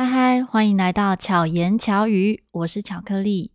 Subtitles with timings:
[0.00, 3.50] 嗨嗨，欢迎来到巧言巧语，我是巧克力。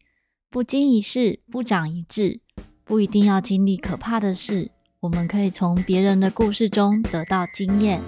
[0.49, 2.41] 不经一事不长一智，
[2.83, 4.69] 不一定要经历可怕的事，
[4.99, 8.01] 我们可以从别人的故事中得到经验。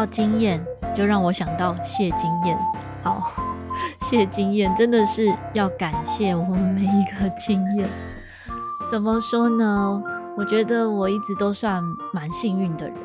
[0.00, 0.64] 到经验。
[0.96, 2.58] 就让我想到谢经验，
[3.04, 3.32] 好，
[4.02, 7.88] 谢经验真的是要感谢我们每一个经验。
[8.90, 10.02] 怎么说呢？
[10.36, 11.80] 我觉得我一直都算
[12.12, 12.96] 蛮幸运的人，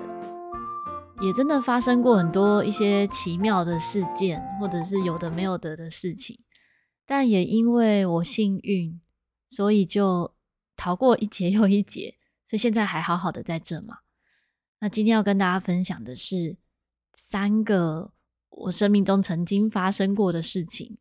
[1.22, 6.40] 也真的发生过很多一些奇妙的事件，或者是有的没有的的事情。
[7.06, 9.00] 但也因为我幸运，
[9.48, 10.34] 所以就
[10.76, 12.16] 逃过一劫又一劫，
[12.50, 14.00] 所以现在还好好的在这嘛。
[14.80, 16.58] 那今天要跟大家分享的是。
[17.16, 18.12] 三个
[18.50, 20.98] 我生命中曾经发生过的事情，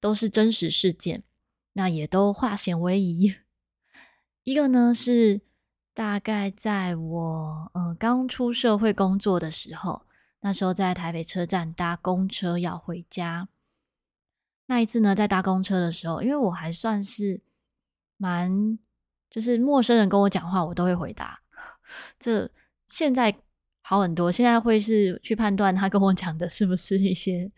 [0.00, 1.24] 都是真实事件，
[1.72, 3.34] 那也都化险为夷。
[4.44, 5.40] 一个呢是
[5.92, 10.06] 大概在我呃刚出社会工作的时候，
[10.40, 13.48] 那时候在台北车站搭公车要回家。
[14.66, 17.42] 那一次呢，在搭公车的时候，因为我还算是
[18.16, 18.78] 蛮，
[19.28, 21.42] 就是陌生人跟我讲话，我都会回答。
[22.18, 22.50] 这
[22.86, 23.42] 现在。
[23.90, 27.50] 好很多，现在会是去判断他跟我讲的是不是一些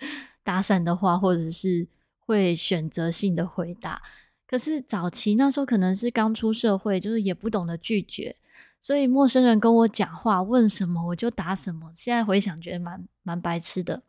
[0.42, 1.86] 搭讪的话，或者是
[2.20, 4.00] 会选择性的回答。
[4.47, 8.34] 可是早期那时候可能是刚出社会，就是也不懂得拒绝，
[8.80, 11.92] 所以陌生人跟我讲话，问什么我就答什么。
[11.94, 14.02] 现在回想觉得蛮蛮白痴的。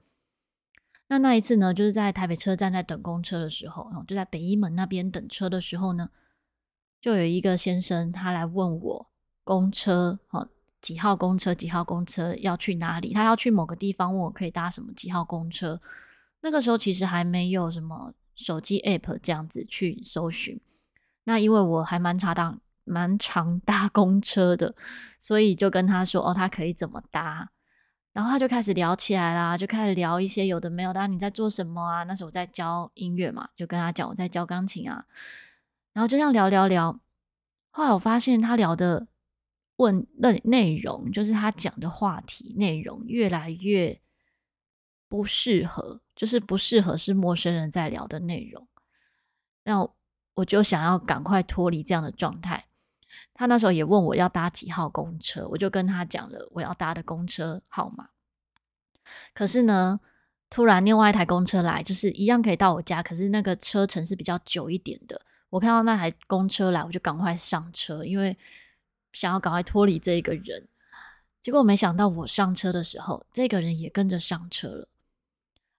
[1.10, 6.10] 那那一次呢，就是在台北车站在等公车的时候，就在北一门那边等车的时候呢，
[7.02, 9.08] 就有一个先生他来问我
[9.44, 10.18] 公车，
[10.84, 11.56] 几号公车？
[11.56, 13.14] 几号公车要去哪里？
[13.14, 15.82] 他要去某个地方，问我可以搭什么几号公车。
[16.42, 20.60] 那个时候其实还没有什么手机 app 这样子去搜寻。
[21.24, 24.76] 那因为我还蛮常搭蛮常搭 公车的，
[25.20, 27.50] 所以就跟他说哦，他可以怎么搭。
[28.12, 31.08] 然后他就开始聊起来啦，就开始聊一些有的没有的。
[31.08, 32.04] 你在做什么啊？
[32.04, 35.06] 那时候我在教音乐嘛，就跟他讲我在教钢琴啊。
[35.94, 37.00] 然后就这样聊聊聊。
[37.72, 39.08] 后来我发现他聊的。
[39.78, 44.00] 问内内容，就是他讲的话题内容越来越
[45.10, 48.68] 不适合，就是不适合是陌生人在聊的内容。
[49.64, 49.88] 那
[50.36, 52.66] 我就想要赶快脱离这样的状态。
[53.34, 58.10] 他那时候也问我要搭几号公车，我就跟他讲了我要搭的公车号码。
[59.34, 60.00] 可是呢，
[60.50, 65.20] 突然另外一台公车来，就是一样可以到我家，可是那个车程是比较久一点的。
[65.50, 68.38] 我看到那台公车来，我就赶快上车，因为。
[69.14, 70.68] 想要赶快脱离这个人，
[71.42, 74.90] 结果没想到我上车的时候，这个人也跟着上车了。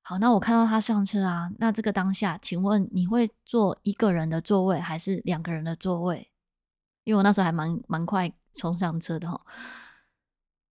[0.00, 6.30] 好，那我看到他上车啊，那这个当下，请问你会坐一个人的座位还是两个人的座位？
[7.04, 9.40] 因为我那时候还蛮蛮快冲上车的齁。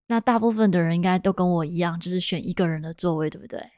[0.06, 3.70] 那大部分的人应该都跟我一样，就是选一个人的座位，对不对？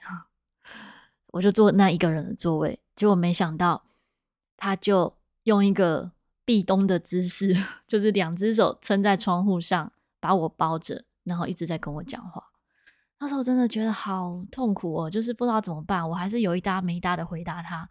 [1.32, 3.84] 我就坐那一个人的座位，结果没想到
[4.56, 6.12] 他就用一个。
[6.46, 7.54] 壁咚的姿势，
[7.86, 12.52] 就是两只手撑在窗户上，把我包着，然后一直在跟我讲话。
[13.18, 16.08] 那时候真的觉得好痛苦哦，就是不知道怎么办。
[16.08, 17.88] 我还是有一搭没一搭的回答他。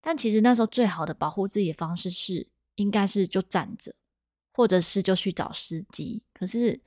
[0.00, 3.94] 但其实那时候最好的保护自己的方式是，应该是就站着，
[4.52, 6.22] 或者是就去找司机。
[6.32, 6.80] 可是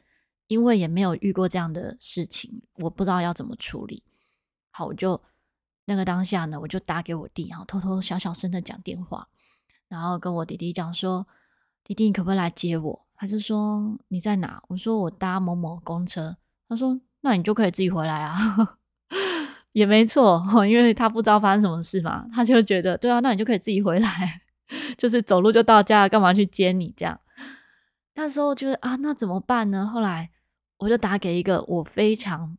[0.48, 4.04] 因为也没有遇过这样的事情，我不知道要怎么处理。
[4.72, 5.22] 好，我就
[5.86, 9.28] 那个当下呢，我就打给我弟，然后偷偷小小声的讲电话。
[9.92, 11.28] 然后跟我弟弟讲说
[11.84, 16.38] ：“弟弟，你可不可以来接我？”他就说：“你在哪？”我说：“我搭某某公车。”
[16.70, 18.34] 他说：“那你就可以自己回来啊。
[19.74, 24.42] ”也没错， 因为他不知道发生什么事嘛，他就觉得对啊，那你就可以自己回来，
[24.98, 27.20] 就是走路就到家，干嘛去接你这样？
[28.16, 29.86] 那时候觉得啊，那怎么办呢？
[29.86, 30.32] 后来
[30.78, 32.58] 我就打给一个我非常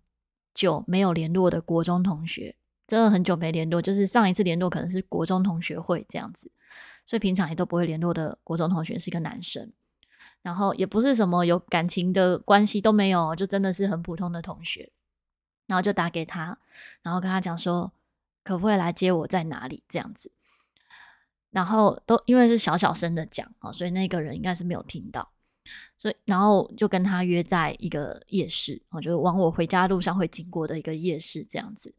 [0.52, 2.56] 久没有联络的国中同学，
[2.92, 6.52] 真的很久没联络，就是上一次联络可能是国中同学会这样子。
[7.06, 9.72] 所以平常也都不会联络的国中同学是一个男生，
[10.42, 14.92] 然后也不是什么有感情的关系都没有，就真的是很普通的同学，
[15.68, 16.58] 然后就打给他，
[17.00, 17.90] 然后跟他讲说
[18.44, 20.30] 可不可以来接我在哪里这样子，
[21.50, 25.32] 然后都因为是小小声的讲啊，所以那个人应该是没有听到，
[25.96, 31.94] 所以然后就跟他约在一个夜市，我就往我回家路上会经过的一个夜市这样子，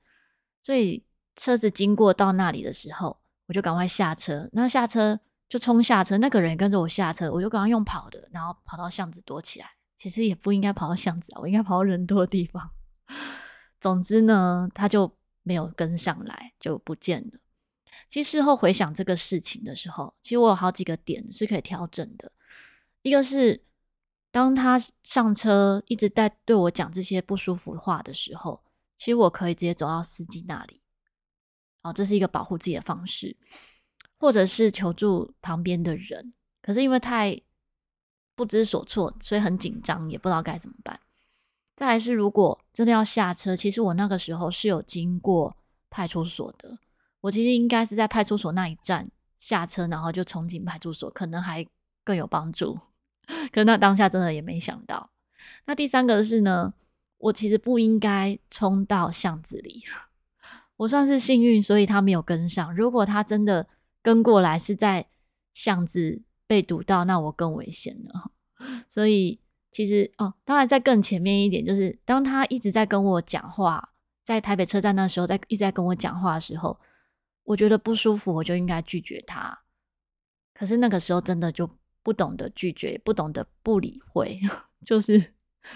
[0.63, 1.03] 所以
[1.35, 3.19] 车子经过到那里的时候。
[3.45, 5.19] 我就赶快下车，那下车
[5.49, 9.67] 就冲下车，那个人跟着我下车，我就赶快用跑的，然后跑到巷子躲起来。
[9.99, 12.71] 其实也不应该跑到巷子啊，我应该跑到人多的地方。
[13.81, 15.13] 总之呢，他就
[15.43, 17.39] 没有跟上来，就不见了。
[18.07, 22.31] 其实事后回想这个事情的时候，其实我有好几个点是可以调整的。
[23.01, 23.61] 一个是，
[24.31, 28.62] 当他上车一直在对我讲这些不舒服话的时候，
[29.03, 30.79] 其实我可以直接走到司机那里，
[31.81, 33.35] 哦，这是一个保护自己的方式，
[34.17, 36.33] 或者是求助旁边的人。
[36.61, 37.37] 可是因为太
[38.33, 40.97] 不知所措，所以很紧张，也不知道该怎么办。
[41.75, 45.57] 再来是，如果真的要下车，其实我那个时候是有经过
[45.89, 46.77] 派出所的。
[47.19, 49.11] 我其实应该是在派出所那一站
[49.41, 51.67] 下车，然后就冲进派出所，可能还
[52.05, 52.79] 更有帮助。
[53.51, 55.09] 可是那当下真的也没想到。
[55.65, 56.73] 那第三个是呢，
[57.23, 59.83] 我其实不应该冲到巷子里。
[60.77, 62.75] 我算是幸运，所以他没有跟上。
[62.75, 63.67] 如果他真的
[64.01, 65.07] 跟过来，是在
[65.53, 68.31] 巷子被堵到，那我更危险了。
[68.87, 69.39] 所以。
[69.75, 73.89] 其实哦，当然在更前面一点，就是当他一直在跟我讲话，
[74.23, 76.79] 在台北车站那时候，在一直在跟我讲话的时候，
[77.43, 79.61] 我觉得不舒服，我就应该拒绝他。
[80.53, 81.67] 可是那个时候真的就
[82.03, 84.39] 不懂得拒绝，不懂得不理会，
[84.85, 85.32] 就是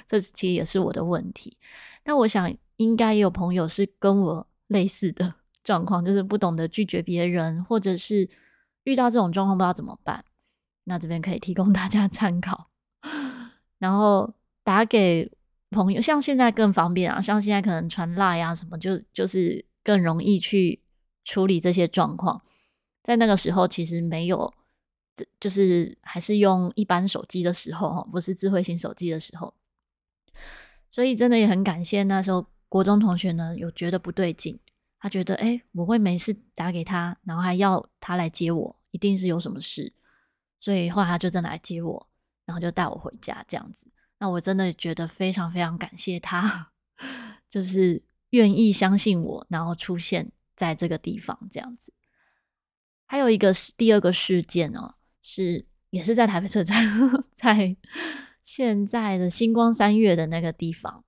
[0.07, 1.57] 这其实也是我的问题。
[2.04, 8.30] 但我想应该也有朋友是跟我类似的 状况，就是不懂得拒绝别人，或者是
[8.84, 10.24] 遇到这种状况不知道怎么办。
[10.86, 12.69] 那这边可以提供大家 参考。
[13.78, 15.30] 然后打给
[15.69, 20.81] 朋友，像现在更方便啊，像现在可能传 LINE 啊什么，就就是更容易去
[21.25, 22.42] 处理这些状况。
[23.04, 24.54] 在那个时候，其实没有，
[25.39, 29.54] 就是还是用一般手机的时候，不是智慧型手机的时候。
[30.89, 34.60] 所以真的也很感谢那时候国中同学呢，有觉得不对劲，
[35.00, 39.94] 他觉得诶，我会没事打给他，然后还要他来接我，一定是有什么事，
[40.60, 42.07] 所以后来他就真的来接我。
[42.48, 46.72] 然后就带我回家这样子，那我真的觉得非常非常感谢他，
[47.50, 51.92] 就是愿意相信我，然后出现在这个地方这样子。
[53.06, 56.86] 还有一个第二个事件哦，是也是在台北车站，
[57.36, 57.75] 在
[58.47, 61.03] 现在的星光三月的那个地方。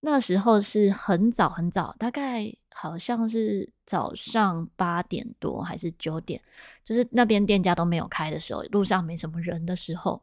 [0.00, 6.40] 那时候是很早很早，大概好像是早上八点多还是九点，
[6.82, 10.22] 就是那边店家都没有开的时候，路上没什么人的时候。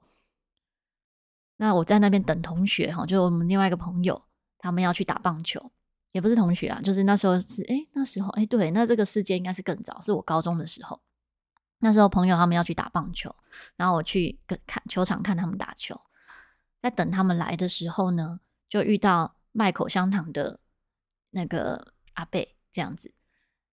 [1.57, 4.19] 那我在那边等同学哈，就我们另外一个朋友，
[4.57, 5.71] 他们要去打棒球，
[6.13, 10.99] 也不是同学啊，就是那时候是哎、那时候哎、对，那这个事件应该是更早，是我高中的时候。
[11.77, 13.33] 那时候朋友他们要去打棒球，
[13.75, 16.01] 然后我去跟看球场看他们打球，
[16.81, 18.39] 在等他们来的时候呢，
[18.69, 20.59] 就遇到卖口香糖的
[21.31, 23.13] 那个阿伯这样子。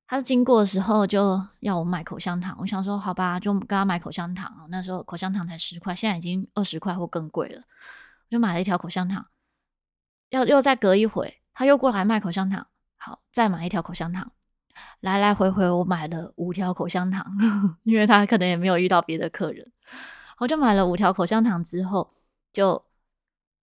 [0.09, 4.67] 他经过的时候就要我买口香糖，我想说好吧，就跟他买口香糖。
[4.71, 7.61] 那时候口香糖才十块，现在已经二十块或更贵了。
[7.61, 9.27] 我就买了一条口香糖，
[10.31, 12.67] 要又再隔一会，他又过来卖口香糖，
[12.97, 14.31] 好，再买一条口香糖，
[15.01, 17.27] 来来回回我买了五条口香糖，
[17.83, 19.73] 因为他可能也没有遇到别的客人，
[20.39, 22.15] 我就买了五条口香糖之后，
[22.53, 22.85] 就、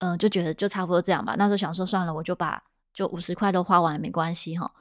[0.02, 1.36] 呃、就觉得就差不多这样吧。
[1.38, 2.60] 那时候想说算了，我就把
[2.92, 4.72] 就五十块都花完也没关系哈。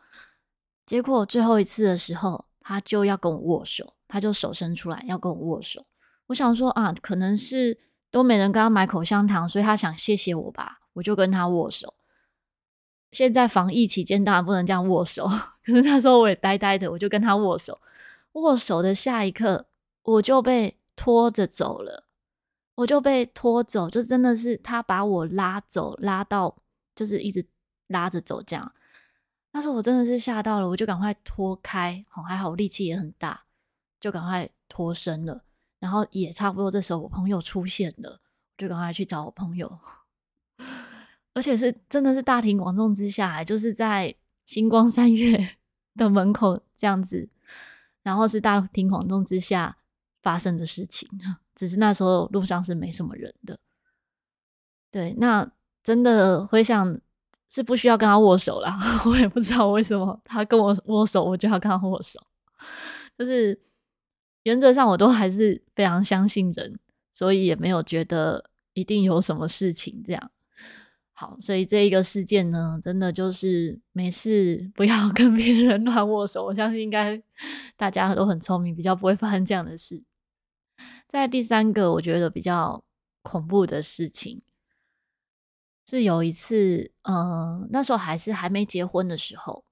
[0.87, 5.85] 结果最后一次的时候，他就要跟我握手，他就手伸出来要跟我握手。
[6.25, 7.77] 我想说啊，可能是
[8.09, 11.93] 都没人跟他买口香糖，所以他想谢谢我吧，我就跟他握手。
[13.11, 15.27] 现在防疫期间当然不能这样握手，
[15.63, 17.79] 可是那时候我也呆呆的，我就跟他握手。
[18.31, 19.67] 握手的下一刻，
[20.01, 22.05] 我就被拖着走了，
[22.75, 26.57] 我就被拖走，就真的是他把我拉走，拉到
[26.95, 27.45] 就是一直
[27.87, 28.73] 拉着走这样。
[29.51, 33.43] 那时候我真的是吓到了，我就赶快脱开，好还好力气也很大，
[33.99, 35.43] 就赶快脱身了。
[35.79, 39.79] 然后也差不多这时候我朋友出现了，我就赶快去找我朋友，
[41.33, 45.57] 而且是真的是大庭广众之下，就是在星光三月
[45.95, 47.27] 的门口这样子，
[48.03, 49.77] 然后是大庭广众之下
[50.21, 51.09] 发生的事情。
[51.61, 53.59] 只是那时候路上是没什么人的，
[54.89, 55.49] 对，那
[55.83, 56.99] 真的回想。
[57.53, 62.17] 是不需要跟他握手啦， 我也不知道为什么他跟我握手，我就要跟他握手。
[63.17, 63.59] 就是
[64.43, 66.79] 原则上我都还是非常相信人，
[67.11, 70.31] 所以也没有觉得一定有什么事情这样。
[71.11, 76.45] 好，所以这一个事件呢，真的就是没事不要 跟别人乱握手。
[76.45, 77.21] 我相信应该
[77.75, 80.01] 大家都很聪明，比较不会发生这样的事。
[81.11, 82.81] 在第三个，我觉得比较
[83.21, 84.41] 恐怖的事情。
[85.85, 89.65] 是有一次，嗯、那时候还是还没结婚的时候，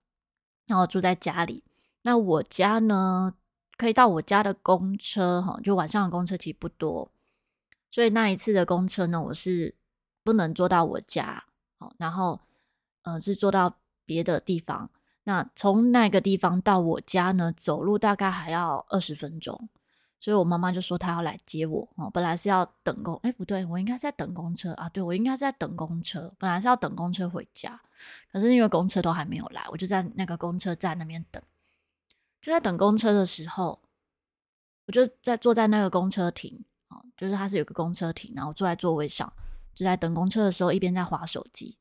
[0.66, 1.64] 然后住在家里。
[2.02, 3.36] 那我家呢，
[3.78, 7.10] 可以到我家的公车，哈，就晚上的公车其实不多，
[7.90, 9.74] 所以那一次的公车呢，我是
[10.26, 11.46] 不能坐到我家，
[11.98, 12.42] 然后，
[13.04, 14.92] 嗯、呃，是坐到别的地方。
[15.24, 19.70] 那从那个地方到我家呢，走路大概还要二十分钟。
[20.20, 27.80] 所以我妈妈就说她要来接我哦，本来是要等公，哎，不对，我应该是在等公车啊，对，我应该是在等公车，本来是要等公车回家，
[28.32, 31.42] 可是因为公车都还没有来，我就在那个公车站那边等。
[32.42, 33.80] 就在等公车的时候，
[34.86, 39.32] 我就在坐在那个公车亭，哦，就是它是有个公车亭，然后坐在座位上，
[39.74, 41.78] 就在等公车的时候，一边在划手机，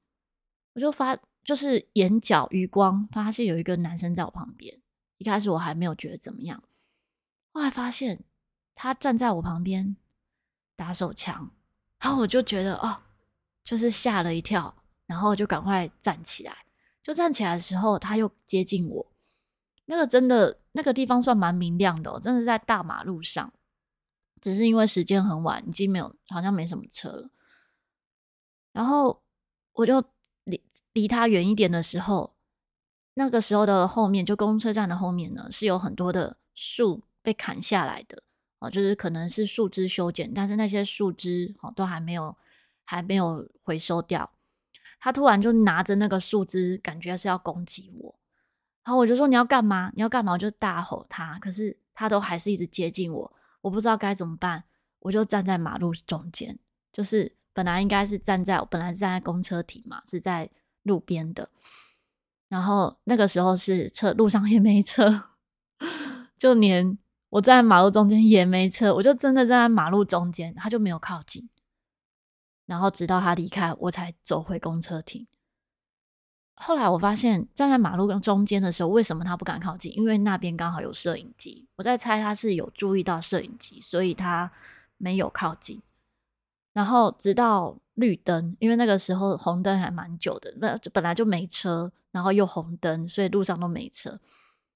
[0.75, 4.81] 我就发，就是眼角余光发现有一个男生在我旁边，
[5.19, 6.63] 一开始我还没有觉得怎么样。
[7.53, 8.25] 后来发现
[8.81, 9.97] 他站在我旁边
[10.77, 11.51] 打手枪，
[11.99, 12.97] 然后我就觉得哦，
[13.65, 14.73] 就是吓了一跳，
[15.05, 16.57] 然后就赶快站起来。
[17.03, 19.05] 就站起来的时候，他又接近我。
[19.87, 23.53] 那个真的那个地方算蛮明亮的哦，真的是在大马路上。
[24.41, 27.29] 只是因为时间很晚，已经没有，好像没什么车了。
[28.73, 29.25] 然后
[29.73, 30.05] 我就
[30.45, 32.37] 离离他远一点的时候，
[33.15, 37.03] 那个时候的后面，就公车站的后面呢，是有很多的树。
[37.21, 38.23] 被砍下来的
[38.61, 42.37] 哦，就是可能是树枝修剪，但是那些树枝哦都还没有
[42.85, 44.31] 还没有回收掉。
[45.01, 48.19] 他突然就拿着那个树枝，感觉是要攻击我。
[48.83, 49.93] 然后我就说：“你要干嘛？
[49.95, 54.65] 你要干嘛？”我就大吼他，可是他都还是一直接近我，我不知道该怎么办。
[55.01, 56.59] 我就站在马路中间，
[56.93, 60.51] 就是本来应该是站在，本来站在公车停嘛，是在
[60.83, 61.49] 路边的。
[62.49, 65.29] 然后那个时候是车路上也没车，
[66.37, 66.99] 就连。
[67.31, 71.49] 我站在马路中间也没车，我就真的站在马路中间，他就没有靠近。
[72.67, 75.27] 然后直到他离开，我才走回公车亭。
[76.55, 79.97] 后来我发现站在马路中间的时候，为什么他不敢靠近？
[79.97, 81.67] 因为那边刚好有摄影机。
[81.77, 84.51] 我在猜他是有注意到摄影机，所以他
[84.97, 85.81] 没有靠近。
[86.73, 94.19] 然后直到绿灯，因为那个时候红灯还蛮久的，那本来就没车，然后又红灯，所以路上都没车。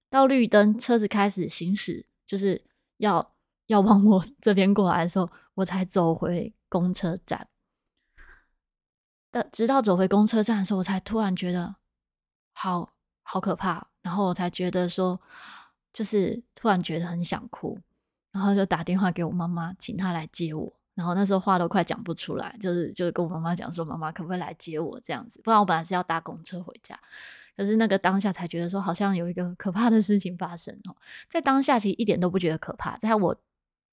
[0.09, 2.07] 到绿灯，车子开始行驶。
[2.33, 2.59] 就是
[2.97, 3.35] 要
[3.67, 7.47] 要往我这边过来的时候，我才走回公车站。
[9.31, 11.77] 但直到走回公车站的时候，我才突然觉得
[12.55, 12.91] 好
[13.23, 13.87] 好可怕。
[14.01, 15.21] 然后我才觉得说，
[15.93, 17.79] 就是突然觉得很想哭，
[18.31, 20.73] 然后就打电话给我妈妈，请她来接我。
[20.95, 25.39] 然后那时候话都快讲不出来，就是就是跟我妈妈讲说，妈妈可不可以来接我这样子？
[25.43, 26.99] 不然我本来是要搭公车回家。
[27.55, 30.97] 可是那个当下才觉得说，好像有一个可怕的事情发生哦。
[31.29, 33.37] 在当下其实一点都不觉得可怕，在我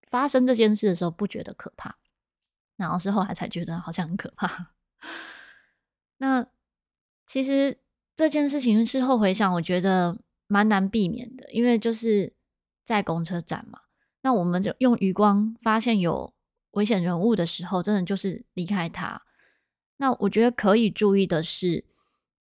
[0.07, 1.97] 发生这件事的时候不觉得可怕，
[2.77, 4.71] 然后是后来才觉得好像很可怕。
[6.17, 6.47] 那
[7.27, 7.77] 其实
[8.15, 12.33] 这件事情事后回想，我觉得蛮难避免的，因为就是
[12.85, 13.81] 在公车站嘛。
[14.21, 16.33] 那我们就用余光发现有
[16.71, 19.21] 危险人物的时候，真的就是离开他。
[19.97, 21.89] 那我觉得可以注意的是。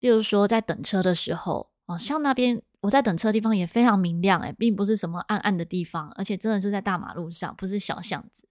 [0.00, 8.48] 比如说，在等车的时候，哦，像那边我在等车的地方也非常明亮，诶，并不是什么暗暗的地方，而且真的是在大马路上，不是小巷子，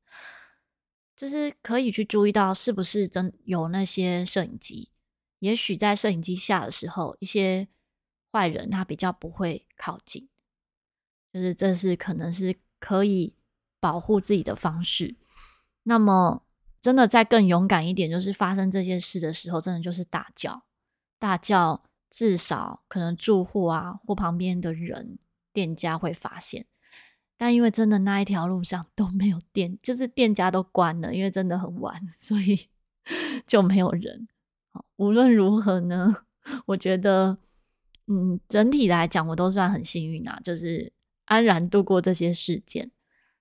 [1.16, 4.90] 就是可以去注意到是不是真有那些摄影机。
[5.40, 7.68] 也许在摄影机下的时候，一些
[8.32, 10.28] 坏人他比较不会靠近，
[11.32, 13.38] 就是这是可能是可以
[13.80, 15.16] 保护自己的方式。
[15.84, 16.44] 那么，
[16.82, 20.64] 真的再更勇敢一点，就是发生这些事的时候，真的就是大叫。
[21.20, 25.18] 大叫，至少可能住户啊或旁边的人、
[25.52, 26.66] 店家会发现。
[27.36, 32.58] 但因为真的那一条路上都没有店，就是店家都关了，因为真的很晚， 所以
[33.46, 34.28] 就没有人。
[34.96, 36.08] 无论如何呢，
[36.68, 37.38] 我觉得，
[38.08, 40.92] 嗯，整体来讲，我都算很幸运啊，就是
[41.26, 42.92] 安然度过这些事件。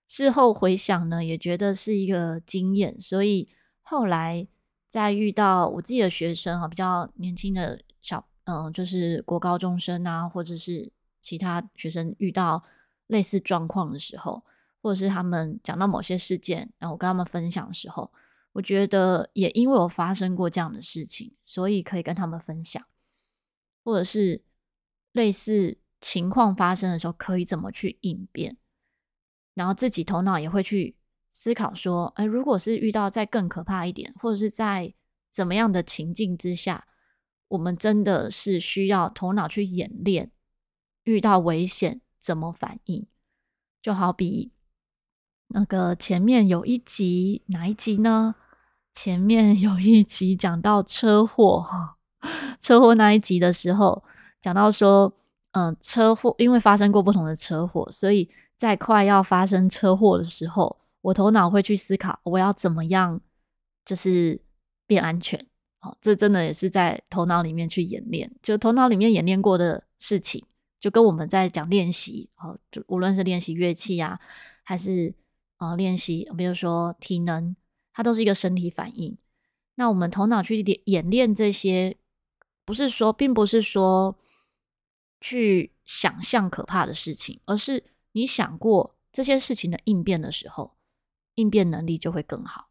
[0.09, 3.49] 事后回想呢，也觉得是一个经验，所以
[3.83, 4.49] 后来。
[4.96, 12.64] 在遇到我自己的学生哈，比较年轻的小，嗯，就是国高中生啊，或者是其他学生遇到
[13.08, 14.42] 类似状况的时候，
[14.80, 18.10] 或者是他们讲到某些事件，然后我跟他们分享的时候，
[18.52, 22.82] 我觉得也因为我发生过这样的事情，所以可以跟他们分享，
[23.84, 24.42] 或者是
[25.12, 28.56] 类似情况发生的时候，可以怎么去应变，
[29.52, 30.96] 然后自己头脑也会去。
[31.38, 34.94] 思考说，哎，如果是遇到再更可怕一点，或者是在
[35.30, 36.86] 怎么样的情境之下，
[37.48, 40.30] 我们真的是需要头脑去演练，
[41.04, 43.06] 遇到危险怎么反应？
[43.82, 44.50] 就好比
[45.48, 48.36] 那个前面有一集，哪一集呢？
[48.94, 51.62] 前面有一集讲到车祸，
[52.62, 54.02] 车祸那一集的时候，
[54.40, 55.12] 讲到说，
[55.50, 60.78] 嗯，车祸因为发生过不同的车祸，所以在快要发生车祸的时候。
[61.06, 63.20] 我头脑会去思考，我要怎么样，
[63.84, 64.40] 就是
[64.88, 65.38] 变安全，
[65.80, 70.44] 哦，这真的也是在头脑里面去演练，就头脑里面演练过的事情，
[70.80, 74.18] 就跟我们在讲练习，哦，就无论是练习乐器啊，
[74.64, 75.14] 还是
[75.58, 77.54] 啊练习，比如说体能，
[77.92, 79.16] 它都是一个身体反应。
[79.76, 81.96] 那我们头脑去演练这些，
[82.64, 84.18] 不是说，并不是说
[85.20, 90.75] 去想象可怕的事情，而是你想过这些事情的应变的时候，
[91.36, 92.68] 应变能力就会更好。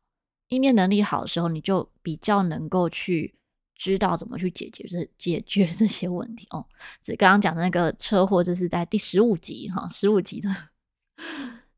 [0.49, 3.33] 应变能力好的时候，你就比较能够去
[3.73, 6.63] 知道怎么去解决这解决这些问题哦。
[7.01, 10.49] 这刚刚讲的那个车祸，这是在第十五集哈，十五集的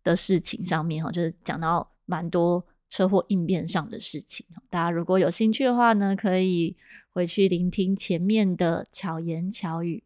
[0.03, 4.45] 的事情上面哈，就是讲到蛮多车祸应变上的事情。
[4.69, 6.75] 大家如果有兴趣的话呢，可以
[7.13, 10.03] 回去聆听前面的巧言巧语。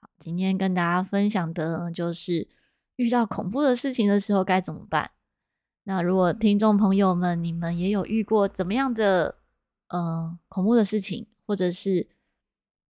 [0.00, 2.48] 好，今天跟大家分享的就是
[2.96, 5.12] 遇到恐怖的事情的时候该怎么办。
[5.84, 9.34] 那如果听众朋友们，你们也有遇过怎么样的
[9.88, 12.06] 呃恐怖的事情，或者是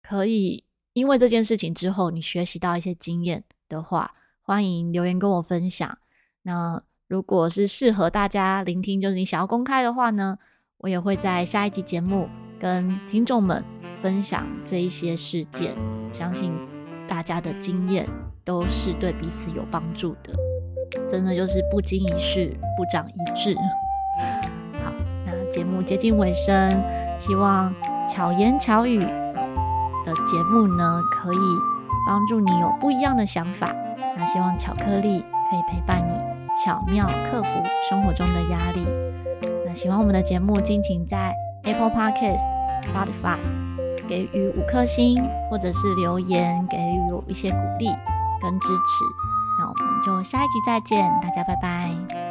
[0.01, 5.97] 可以因为这件事情之后你学习到一些经验的话，欢迎留言跟我分享。
[6.41, 10.37] 那如果是适合大家聆听，就是你想要公开的话呢，
[10.77, 12.27] 我也会在下一集节目
[12.59, 13.63] 跟听众们
[14.01, 15.75] 分享这一些事件。
[16.11, 16.51] 相信
[17.07, 18.05] 大家的经验
[18.51, 20.33] 都是对彼此有帮助的。
[21.09, 23.55] 真的就是不经一事不长一智。
[24.83, 24.91] 好，
[25.25, 26.83] 那节目接近尾声，
[27.17, 27.73] 希望
[28.05, 31.37] 巧言巧语的节目呢，可以
[32.05, 33.73] 帮助你有不一样的想法。
[34.17, 36.13] 那希望巧克力可以陪伴你，
[36.65, 38.85] 巧妙克服生活中的压力。
[39.65, 42.41] 那喜欢我们的节目，敬请在 Apple Podcast、
[42.83, 43.37] Spotify
[44.09, 47.87] 给予五颗星，或者是留言给予我一些鼓励
[48.41, 49.05] 跟支持。
[49.59, 52.30] 那我们就下一集再见，大家拜拜。